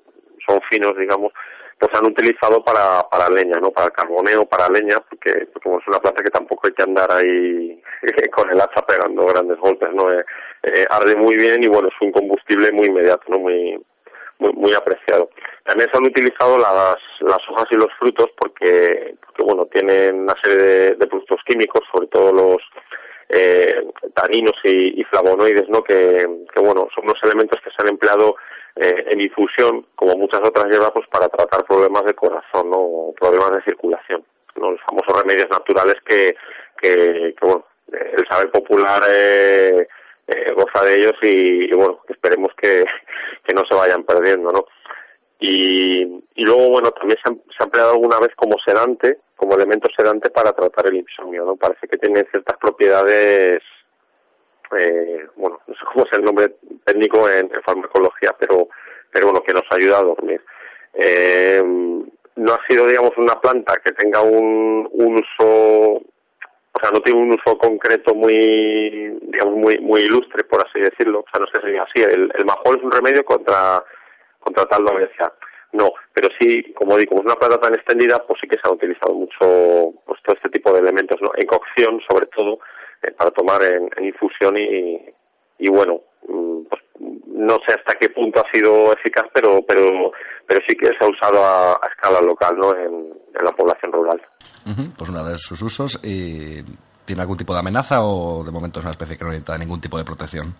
son 0.46 0.60
finos, 0.68 0.96
digamos, 0.98 1.32
pues 1.82 1.98
han 1.98 2.06
utilizado 2.06 2.62
para, 2.62 3.02
para 3.10 3.28
leña, 3.28 3.58
¿no? 3.58 3.72
Para 3.72 3.90
carboneo, 3.90 4.46
para 4.46 4.68
leña, 4.68 5.00
porque, 5.00 5.48
como 5.60 5.80
es 5.80 5.88
una 5.88 5.98
planta 5.98 6.22
que 6.22 6.30
tampoco 6.30 6.68
hay 6.68 6.74
que 6.74 6.84
andar 6.84 7.10
ahí 7.10 7.82
con 8.30 8.48
el 8.50 8.60
hacha 8.60 8.86
pegando 8.86 9.26
grandes 9.26 9.58
golpes, 9.58 9.88
¿no? 9.92 10.12
Eh, 10.12 10.24
eh, 10.62 10.86
arde 10.90 11.16
muy 11.16 11.34
bien 11.34 11.64
y 11.64 11.66
bueno, 11.66 11.88
es 11.88 11.94
un 12.00 12.12
combustible 12.12 12.70
muy 12.70 12.86
inmediato, 12.86 13.24
¿no? 13.26 13.40
Muy, 13.40 13.84
muy, 14.38 14.52
muy 14.52 14.74
apreciado. 14.74 15.28
También 15.64 15.90
se 15.90 15.96
han 15.98 16.06
utilizado 16.06 16.56
las, 16.56 16.94
las 17.18 17.40
hojas 17.50 17.66
y 17.72 17.74
los 17.74 17.92
frutos 17.98 18.28
porque, 18.38 19.16
porque 19.26 19.42
bueno, 19.42 19.66
tienen 19.66 20.20
una 20.20 20.34
serie 20.40 20.94
de, 20.94 21.06
productos 21.08 21.40
químicos, 21.44 21.82
sobre 21.92 22.06
todo 22.06 22.32
los 22.32 22.58
eh, 23.28 23.88
taninos 24.14 24.54
y, 24.62 25.00
y, 25.00 25.04
flavonoides, 25.04 25.68
¿no? 25.68 25.82
Que, 25.82 26.28
que 26.54 26.60
bueno, 26.60 26.86
son 26.94 27.06
unos 27.06 27.18
elementos 27.24 27.60
que 27.60 27.70
se 27.70 27.82
han 27.82 27.88
empleado 27.88 28.36
eh, 28.76 29.04
en 29.10 29.20
infusión, 29.20 29.86
como 29.94 30.16
muchas 30.16 30.40
otras 30.40 30.66
hierbas, 30.66 30.90
pues 30.92 31.06
para 31.08 31.28
tratar 31.28 31.64
problemas 31.64 32.04
de 32.04 32.14
corazón 32.14 32.70
¿no? 32.70 32.78
o 32.78 33.14
problemas 33.14 33.52
de 33.52 33.62
circulación. 33.62 34.24
Los 34.54 34.80
famosos 34.88 35.22
remedios 35.22 35.48
naturales 35.50 35.96
que, 36.06 36.34
que, 36.80 37.34
que 37.38 37.46
bueno, 37.46 37.64
el 37.92 38.26
saber 38.28 38.50
popular 38.50 39.02
eh, 39.08 39.86
eh, 40.26 40.52
goza 40.52 40.84
de 40.84 40.96
ellos 40.96 41.14
y, 41.22 41.72
bueno, 41.74 42.00
esperemos 42.08 42.50
que, 42.56 42.84
que 43.44 43.54
no 43.54 43.62
se 43.68 43.76
vayan 43.76 44.04
perdiendo, 44.04 44.52
¿no? 44.52 44.64
Y, 45.38 46.02
y 46.36 46.44
luego, 46.44 46.70
bueno, 46.70 46.92
también 46.92 47.18
se, 47.22 47.30
ha 47.30 47.64
empleado 47.64 47.92
alguna 47.92 48.20
vez 48.20 48.30
como 48.36 48.56
sedante, 48.64 49.18
como 49.36 49.56
elemento 49.56 49.88
sedante 49.96 50.30
para 50.30 50.52
tratar 50.52 50.86
el 50.86 50.96
insomnio, 50.96 51.44
¿no? 51.44 51.56
Parece 51.56 51.88
que 51.88 51.98
tiene 51.98 52.24
ciertas 52.30 52.56
propiedades 52.58 53.60
eh, 54.78 55.26
bueno, 55.36 55.60
no 55.66 55.74
sé 55.74 55.80
cómo 55.92 56.04
es 56.04 56.18
el 56.18 56.24
nombre 56.24 56.56
técnico 56.84 57.28
en, 57.28 57.50
farmacología, 57.64 58.34
pero, 58.38 58.68
pero 59.10 59.26
bueno, 59.26 59.42
que 59.42 59.52
nos 59.52 59.64
ayuda 59.70 59.98
a 59.98 60.04
dormir. 60.04 60.42
Eh, 60.94 61.62
no 62.36 62.52
ha 62.52 62.66
sido, 62.68 62.86
digamos, 62.86 63.12
una 63.16 63.40
planta 63.40 63.74
que 63.84 63.92
tenga 63.92 64.22
un, 64.22 64.88
un 64.90 65.14
uso, 65.16 65.96
o 65.96 66.80
sea, 66.80 66.90
no 66.92 67.00
tiene 67.00 67.20
un 67.20 67.32
uso 67.32 67.58
concreto 67.58 68.14
muy, 68.14 69.18
digamos, 69.22 69.56
muy, 69.56 69.78
muy 69.78 70.02
ilustre, 70.02 70.44
por 70.44 70.66
así 70.66 70.80
decirlo. 70.80 71.20
O 71.20 71.24
sea, 71.30 71.40
no 71.40 71.46
sé 71.46 71.60
si 71.66 71.74
es 71.74 71.80
así. 71.80 72.02
El, 72.02 72.32
el 72.34 72.44
majol 72.44 72.76
es 72.78 72.82
un 72.82 72.92
remedio 72.92 73.24
contra, 73.24 73.82
contra 74.40 74.66
tal 74.66 74.84
dolencia. 74.84 75.32
No, 75.72 75.90
pero 76.12 76.28
sí, 76.38 76.72
como 76.74 76.98
digo, 76.98 77.10
como 77.10 77.22
es 77.22 77.26
una 77.26 77.36
planta 77.40 77.58
tan 77.58 77.74
extendida, 77.74 78.22
pues 78.26 78.38
sí 78.40 78.46
que 78.46 78.56
se 78.56 78.62
han 78.64 78.74
utilizado 78.74 79.14
mucho 79.14 79.94
pues 80.04 80.20
todo 80.22 80.36
este 80.36 80.50
tipo 80.50 80.70
de 80.72 80.80
elementos, 80.80 81.20
¿no? 81.22 81.30
En 81.34 81.46
cocción, 81.46 82.00
sobre 82.08 82.26
todo, 82.26 82.58
eh, 83.02 83.12
para 83.12 83.30
tomar 83.30 83.62
en, 83.62 83.88
infusión 84.04 84.56
y, 84.56 85.00
y 85.58 85.68
bueno, 85.68 86.00
mm, 86.28 86.62
pues 86.68 86.82
no 87.26 87.56
sé 87.66 87.74
hasta 87.74 87.94
qué 87.98 88.10
punto 88.10 88.40
ha 88.40 88.50
sido 88.52 88.92
eficaz, 88.92 89.24
pero 89.32 89.62
pero 89.66 90.12
pero 90.46 90.60
sí 90.66 90.76
que 90.76 90.86
se 90.86 91.04
ha 91.04 91.08
usado 91.08 91.44
a, 91.44 91.80
escala 91.90 92.20
local, 92.20 92.56
¿no? 92.56 92.76
En, 92.76 93.22
la 93.42 93.50
población 93.52 93.90
rural. 93.90 94.22
Pues 94.96 95.10
una 95.10 95.24
de 95.24 95.38
sus 95.38 95.60
usos 95.62 95.98
y 96.04 96.62
tiene 97.04 97.22
algún 97.22 97.38
tipo 97.38 97.54
de 97.54 97.58
amenaza 97.58 98.02
o 98.02 98.44
de 98.44 98.52
momento 98.52 98.78
es 98.78 98.84
una 98.84 98.92
especie 98.92 99.16
que 99.16 99.24
no 99.24 99.30
necesita 99.30 99.58
ningún 99.58 99.80
tipo 99.80 99.98
de 99.98 100.04
protección. 100.04 100.54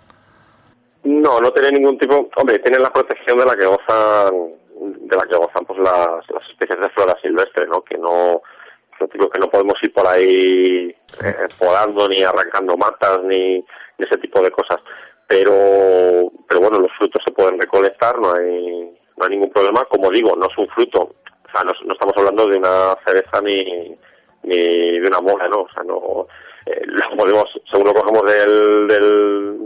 No, 1.05 1.39
no 1.39 1.53
tiene 1.53 1.79
ningún 1.79 1.99
tipo. 1.99 2.29
Hombre, 2.35 2.59
tiene 2.61 2.79
la 2.79 2.91
protección 2.91 3.39
de 3.39 3.45
la 3.45 3.55
que 3.55 3.67
gozan 3.67 4.63
de 4.83 5.17
la 5.17 5.25
que 5.25 5.37
gozan 5.37 5.65
pues 5.67 5.79
las, 5.79 6.29
las 6.31 6.51
especies 6.51 6.81
de 6.81 6.91
flora 6.91 7.15
silvestre, 7.21 7.67
¿no? 7.67 7.83
Que 7.83 7.99
no 7.99 8.41
digo 9.13 9.31
que 9.31 9.41
no 9.41 9.49
podemos 9.49 9.75
ir 9.83 9.93
por 9.93 10.07
ahí 10.07 10.95
eh, 11.23 11.49
podando 11.59 12.09
ni 12.09 12.23
arrancando 12.23 12.77
matas 12.77 13.23
ni, 13.25 13.65
ese 13.99 14.19
tipo 14.19 14.41
de 14.43 14.51
cosas. 14.51 14.79
Pero, 15.27 16.31
pero 16.49 16.61
bueno, 16.61 16.79
los 16.79 16.93
frutos 16.99 17.23
se 17.25 17.33
pueden 17.33 17.61
recolectar, 17.61 18.19
no 18.19 18.35
hay, 18.35 18.93
no 19.17 19.25
hay 19.25 19.31
ningún 19.31 19.51
problema. 19.51 19.85
Como 19.85 20.11
digo, 20.11 20.37
no 20.37 20.47
es 20.47 20.59
un 20.59 20.69
fruto, 20.69 21.01
o 21.01 21.51
sea, 21.53 21.63
no, 21.65 21.73
estamos 21.93 22.15
hablando 22.17 22.47
de 22.47 22.59
una 22.59 22.95
cereza 23.07 23.41
ni, 23.41 23.97
ni 24.43 24.99
de 24.99 25.07
una 25.07 25.21
mora, 25.21 25.49
¿no? 25.49 25.63
O 25.63 25.69
sea, 25.73 25.83
no, 25.85 26.27
eh, 26.67 26.83
lo 26.85 27.17
podemos, 27.17 27.49
según 27.71 27.87
lo 27.87 27.95
cogemos 27.95 28.31
del, 28.31 28.89
del, 28.89 29.57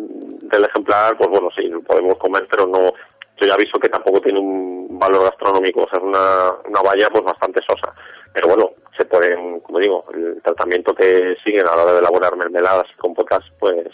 del 0.42 0.64
ejemplar, 0.64 1.16
pues 1.16 1.30
bueno, 1.30 1.48
sí, 1.56 1.62
lo 1.68 1.80
podemos 1.82 2.16
comer, 2.18 2.46
pero 2.50 2.66
no, 2.66 2.92
yo 3.38 3.46
ya 3.46 3.54
aviso 3.54 3.78
que 3.78 3.88
tampoco 3.88 4.20
tiene 4.20 4.38
un 4.38 4.98
valor 4.98 5.24
gastronómico, 5.24 5.82
o 5.82 5.88
sea, 5.88 5.98
es 5.98 6.04
una, 6.04 6.52
una 6.68 6.82
valla 6.82 7.10
pues 7.10 7.24
bastante 7.24 7.60
sosa. 7.68 7.94
Pero 8.32 8.48
bueno, 8.48 8.70
se 8.96 9.04
pueden, 9.04 9.60
como 9.60 9.78
digo, 9.78 10.04
el 10.14 10.40
tratamiento 10.42 10.94
que 10.94 11.36
siguen 11.44 11.66
a 11.66 11.76
la 11.76 11.82
hora 11.82 11.92
de 11.92 11.98
elaborar 12.00 12.36
mermeladas 12.36 12.84
y 12.92 12.98
compotas, 12.98 13.40
pues, 13.58 13.88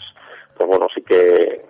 pues 0.55 0.67
bueno, 0.67 0.87
sí 0.93 1.01
que 1.01 1.65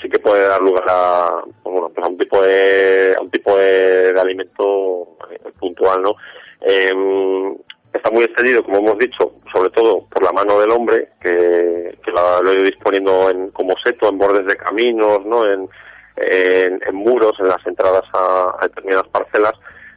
sí 0.00 0.08
que 0.08 0.18
puede 0.18 0.46
dar 0.48 0.60
lugar 0.60 0.84
a, 0.88 1.42
pues 1.62 1.72
bueno, 1.72 1.90
pues 1.94 2.06
a 2.06 2.10
un 2.10 2.18
tipo 2.18 2.42
de, 2.42 3.14
a 3.18 3.22
un 3.22 3.30
tipo 3.30 3.56
de, 3.56 4.14
alimento 4.18 5.16
eh, 5.30 5.52
puntual, 5.58 6.02
¿no? 6.02 6.16
Em, 6.60 7.56
está 7.92 8.10
muy 8.10 8.24
extendido, 8.24 8.64
como 8.64 8.78
hemos 8.78 8.98
dicho, 8.98 9.34
sobre 9.52 9.70
todo 9.70 10.06
por 10.08 10.22
la 10.22 10.32
mano 10.32 10.60
del 10.60 10.70
hombre, 10.70 11.10
que, 11.20 11.98
que 12.04 12.10
lo, 12.10 12.50
he 12.50 12.54
ido 12.54 12.64
disponiendo 12.64 13.30
en, 13.30 13.50
como 13.50 13.74
seto 13.84 14.08
en 14.08 14.18
bordes 14.18 14.46
de 14.46 14.56
caminos, 14.56 15.24
¿no? 15.24 15.44
En, 15.46 15.68
en, 16.16 16.80
en 16.86 16.94
muros, 16.94 17.32
en 17.38 17.48
las 17.48 17.64
entradas 17.66 18.04
a 18.14 18.58
determinadas 18.62 19.08
parcelas, 19.08 19.54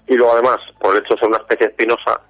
y 0.08 0.16
luego 0.16 0.34
además, 0.34 0.58
por 0.80 0.96
el 0.96 1.04
hecho 1.04 1.16
de 1.16 1.20
ser 1.20 1.30
una 1.30 1.38
especie 1.38 1.68
espinosa, 1.68 2.22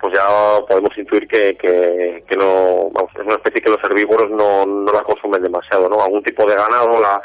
pues 0.00 0.14
ya 0.14 0.60
podemos 0.68 0.96
intuir 0.96 1.26
que, 1.26 1.56
que, 1.56 2.36
no, 2.36 2.88
es 2.88 3.24
una 3.24 3.36
especie 3.36 3.62
que 3.62 3.70
los 3.70 3.82
herbívoros 3.82 4.30
no, 4.30 4.66
no 4.66 4.92
la 4.92 5.02
consumen 5.02 5.42
demasiado, 5.42 5.88
¿no? 5.88 6.02
Algún 6.02 6.22
tipo 6.22 6.46
de 6.46 6.54
ganado, 6.54 7.00
la, 7.00 7.20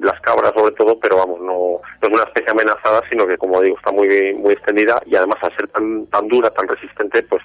las 0.00 0.20
cabras 0.20 0.52
sobre 0.56 0.74
todo, 0.74 0.98
pero 0.98 1.18
vamos, 1.18 1.40
no, 1.40 1.80
no 2.02 2.08
es 2.08 2.12
una 2.12 2.24
especie 2.24 2.50
amenazada, 2.50 3.02
sino 3.08 3.26
que 3.26 3.38
como 3.38 3.60
digo, 3.60 3.76
está 3.76 3.92
muy, 3.92 4.34
muy 4.34 4.52
extendida 4.52 5.00
y 5.06 5.16
además 5.16 5.36
al 5.42 5.56
ser 5.56 5.68
tan, 5.68 6.06
tan 6.06 6.28
dura, 6.28 6.50
tan 6.50 6.68
resistente, 6.68 7.22
pues 7.22 7.42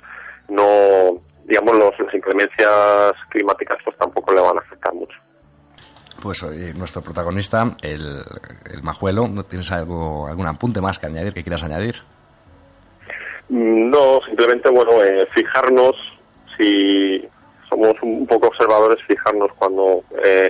no, 0.50 1.22
digamos, 1.46 1.78
los, 1.78 2.00
las 2.00 2.14
inclemencias 2.14 3.14
climáticas 3.30 3.78
pues 3.84 3.98
tampoco 3.98 4.34
le 4.34 4.42
van 4.42 4.58
a 4.58 4.62
afectar 4.62 4.94
mucho. 4.94 5.18
Pues 6.22 6.44
hoy 6.44 6.74
nuestro 6.76 7.02
protagonista, 7.02 7.64
el, 7.82 8.24
el 8.72 8.84
majuelo, 8.84 9.28
¿no 9.28 9.44
tienes 9.44 9.72
algo, 9.72 10.28
algún 10.28 10.46
apunte 10.46 10.82
más 10.82 11.00
que 11.00 11.08
añadir, 11.08 11.34
que 11.34 11.42
quieras 11.42 11.64
añadir? 11.64 11.96
No, 13.52 14.22
simplemente, 14.26 14.70
bueno, 14.70 15.04
eh, 15.04 15.28
fijarnos, 15.36 15.94
si 16.56 17.28
somos 17.68 17.94
un 18.02 18.26
poco 18.26 18.48
observadores, 18.48 19.04
fijarnos 19.06 19.50
cuando, 19.58 20.06
eh, 20.24 20.50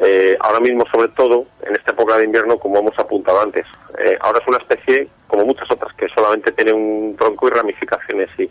eh, 0.00 0.38
ahora 0.40 0.60
mismo 0.60 0.82
sobre 0.90 1.08
todo, 1.08 1.44
en 1.62 1.74
esta 1.74 1.92
época 1.92 2.16
de 2.16 2.24
invierno, 2.24 2.58
como 2.58 2.78
hemos 2.78 2.98
apuntado 2.98 3.42
antes, 3.42 3.66
ahora 4.22 4.38
es 4.40 4.48
una 4.48 4.56
especie, 4.56 5.08
como 5.26 5.44
muchas 5.44 5.70
otras, 5.70 5.92
que 5.92 6.08
solamente 6.08 6.52
tiene 6.52 6.72
un 6.72 7.16
tronco 7.18 7.48
y 7.48 7.50
ramificaciones 7.50 8.30
y, 8.38 8.48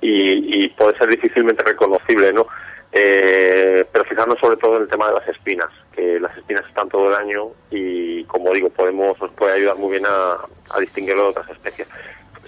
y, 0.00 0.68
puede 0.70 0.96
ser 0.96 1.10
difícilmente 1.10 1.62
reconocible, 1.64 2.32
¿no? 2.32 2.46
pero 2.90 4.04
fijarnos 4.08 4.38
sobre 4.40 4.56
todo 4.56 4.76
en 4.76 4.82
el 4.84 4.88
tema 4.88 5.08
de 5.08 5.14
las 5.16 5.28
espinas, 5.28 5.68
que 5.92 6.18
las 6.18 6.34
espinas 6.34 6.64
están 6.66 6.88
todo 6.88 7.08
el 7.08 7.14
año 7.14 7.48
y, 7.70 8.24
como 8.24 8.54
digo, 8.54 8.70
podemos 8.70 9.20
nos 9.20 9.30
puede 9.32 9.56
ayudar 9.56 9.76
muy 9.76 9.90
bien 9.90 10.06
a 10.06 10.80
distinguirlo 10.80 11.24
de 11.24 11.28
otras 11.28 11.50
especies 11.50 11.86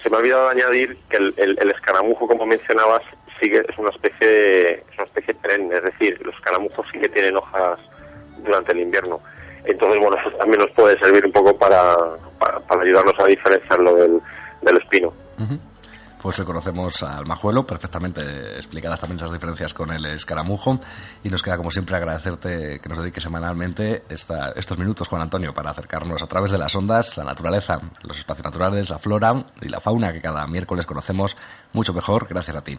se 0.01 0.09
me 0.09 0.15
ha 0.15 0.19
olvidado 0.19 0.49
añadir 0.49 0.97
que 1.09 1.17
el, 1.17 1.71
escaramujo, 1.75 2.27
como 2.27 2.45
mencionabas, 2.45 3.01
sigue 3.39 3.63
es 3.67 3.77
una 3.77 3.89
especie 3.89 4.73
es 4.73 4.97
una 4.97 5.05
especie 5.05 5.33
perenne, 5.35 5.77
es 5.77 5.83
decir, 5.83 6.19
los 6.23 6.35
escaramujos 6.35 6.85
sí 6.91 6.99
que 6.99 7.09
tienen 7.09 7.37
hojas 7.37 7.79
durante 8.43 8.71
el 8.71 8.79
invierno. 8.79 9.19
Entonces, 9.63 9.99
bueno, 9.99 10.17
eso 10.17 10.31
también 10.37 10.59
nos 10.59 10.71
puede 10.71 10.97
servir 10.99 11.25
un 11.25 11.31
poco 11.31 11.57
para, 11.57 11.95
para, 12.39 12.81
ayudarnos 12.81 13.13
a 13.19 13.25
diferenciarlo 13.25 13.95
del, 13.95 14.21
del 14.61 14.77
espino. 14.77 15.13
Pues 16.21 16.37
hoy 16.37 16.45
conocemos 16.45 17.01
al 17.01 17.25
majuelo, 17.25 17.65
perfectamente 17.65 18.55
explicadas 18.55 18.99
también 18.99 19.15
esas 19.15 19.31
diferencias 19.31 19.73
con 19.73 19.91
el 19.91 20.05
escaramujo. 20.05 20.79
Y 21.23 21.29
nos 21.29 21.41
queda, 21.41 21.57
como 21.57 21.71
siempre, 21.71 21.95
agradecerte 21.95 22.79
que 22.79 22.89
nos 22.89 22.99
dediques 22.99 23.23
semanalmente 23.23 24.03
esta, 24.07 24.51
estos 24.51 24.77
minutos, 24.77 25.07
Juan 25.07 25.23
Antonio, 25.23 25.51
para 25.51 25.71
acercarnos 25.71 26.21
a 26.21 26.27
través 26.27 26.51
de 26.51 26.59
las 26.59 26.75
ondas, 26.75 27.17
la 27.17 27.23
naturaleza, 27.23 27.81
los 28.03 28.19
espacios 28.19 28.45
naturales, 28.45 28.91
la 28.91 28.99
flora 28.99 29.47
y 29.61 29.69
la 29.69 29.79
fauna 29.79 30.13
que 30.13 30.21
cada 30.21 30.45
miércoles 30.45 30.85
conocemos 30.85 31.35
mucho 31.73 31.91
mejor, 31.91 32.27
gracias 32.29 32.55
a 32.55 32.61
ti. 32.61 32.77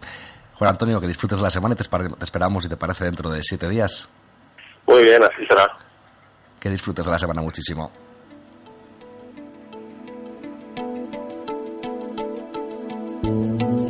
Juan 0.54 0.70
Antonio, 0.70 1.00
que 1.00 1.08
disfrutes 1.08 1.40
la 1.40 1.50
semana 1.50 1.72
y 1.72 1.76
te, 1.76 1.82
esperamos, 2.22 2.62
si 2.62 2.68
te 2.68 2.76
parece, 2.76 3.06
dentro 3.06 3.28
de 3.28 3.42
siete 3.42 3.68
días. 3.68 4.08
Muy 4.87 5.02
bien, 5.02 5.20
así 5.20 5.44
será. 5.49 5.66
que 6.61 6.70
disfrutes 6.70 7.04
de 7.04 7.11
la 7.11 7.18
semana 7.18 7.42
muchísimo. 7.42 7.90
La 13.32 13.81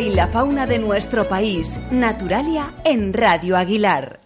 y 0.00 0.10
la 0.10 0.26
fauna 0.28 0.66
de 0.66 0.78
nuestro 0.78 1.28
país. 1.28 1.78
Naturalia 1.90 2.74
en 2.84 3.12
Radio 3.12 3.56
Aguilar. 3.56 4.23